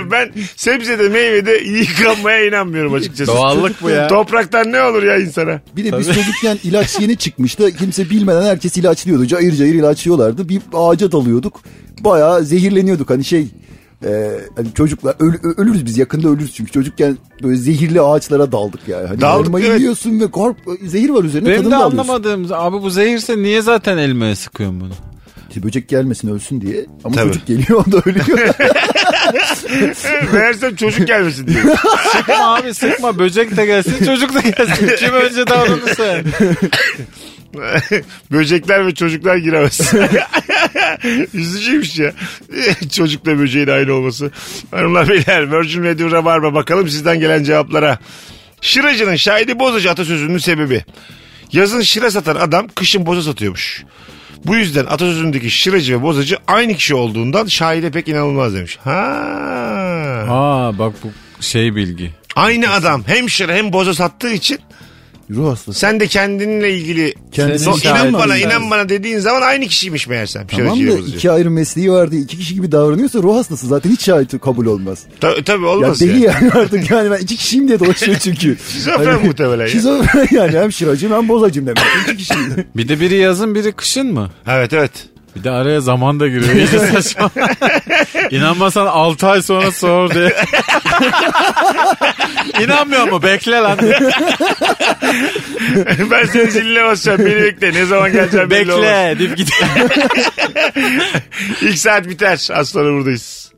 [0.11, 3.33] ben sebzede meyvede yıkanmaya inanmıyorum açıkçası.
[3.33, 4.09] Doğallık bu ya.
[4.09, 5.61] Topraktan ne olur ya insana?
[5.77, 7.77] Bir de biz çocukken ilaç yeni çıkmıştı.
[7.77, 9.27] Kimse bilmeden herkes ilaçlıyordu.
[9.27, 10.49] Cayır cayır ilaçlıyorlardı.
[10.49, 11.61] Bir ağaca dalıyorduk.
[12.01, 13.11] Bayağı zehirleniyorduk.
[13.11, 13.49] Hani şey
[14.05, 19.07] e, hani çocuklar öl- ölürüz biz yakında ölürüz çünkü çocukken böyle zehirli ağaçlara daldık yani.
[19.07, 19.81] Hani Daldık, elmayı evet.
[19.81, 23.99] yiyorsun ve kork zehir var üzerine Benim tadını de anlamadığım abi bu zehirse niye zaten
[23.99, 24.93] elmaya sıkıyorsun bunu?
[25.49, 26.87] İşte böcek gelmesin ölsün diye.
[27.05, 27.29] Ama Tabii.
[27.33, 28.49] çocuk geliyor o da ölüyor.
[30.33, 31.63] Meğersem çocuk gelmesin diye.
[32.13, 34.91] Sıkma abi sıkma böcek de gelsin çocuk da gelsin.
[34.99, 36.17] Kim önce davranırsa.
[38.33, 39.81] Böcekler ve çocuklar giremez.
[41.35, 42.13] Üzücüymüş ya.
[42.93, 44.31] Çocukla böceğin aynı olması.
[44.71, 47.99] Hanımlar beyler Virgin Radio Rabarba bakalım sizden gelen cevaplara.
[48.61, 50.85] Şıracının şahidi bozacı atasözünün sebebi.
[51.53, 53.85] Yazın şıra satan adam kışın boza satıyormuş.
[54.45, 58.79] Bu yüzden atasözündeki şıracı ve bozacı aynı kişi olduğundan şahide pek inanılmaz demiş.
[58.85, 58.91] Ha.
[60.29, 61.11] Aa bak bu
[61.43, 62.11] şey bilgi.
[62.37, 64.59] Aynı adam hem şıra hem boza sattığı için
[65.31, 65.79] Ruh hastası.
[65.79, 68.47] sen de kendinle ilgili Kendini So, inan bana lazım.
[68.51, 70.47] inan bana dediğin zaman aynı kişiymiş meğersem.
[70.47, 74.03] Tamam da iki ayrı mesleği var diye iki kişi gibi davranıyorsa ruh hastası zaten hiç
[74.05, 74.99] şahit kabul olmaz.
[75.21, 76.33] Ta- tabii Ya olmaz deli ya.
[76.33, 78.57] yani artık yani ben iki kişiyim diye dolaşıyor çünkü.
[78.73, 79.69] Şizofren muhtemelen ya.
[79.69, 81.83] Şizofren yani hem şıracıyım hem bozacıyım demek.
[82.09, 82.65] İki kişiyim.
[82.77, 84.31] Bir de biri yazın biri kışın mı?
[84.47, 84.91] Evet evet.
[85.37, 86.55] Bir de araya zaman da giriyor.
[86.55, 87.31] İyice saçma.
[88.31, 90.37] İnanmasan 6 ay sonra sor diye.
[92.61, 93.23] İnanmıyor mu?
[93.23, 93.79] Bekle lan.
[96.11, 97.19] ben senin ziline basacağım.
[97.27, 97.73] Beni bekle.
[97.73, 98.87] Ne zaman geleceğim belli olmaz.
[98.87, 99.61] Bekle deyip gidiyor.
[101.63, 102.49] İlk saat biter.
[102.55, 103.52] Az sonra buradayız.